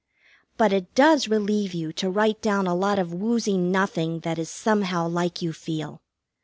[0.57, 4.49] But it does relieve you to write down a lot of woozy nothing that is
[4.49, 6.01] somehow like you feel.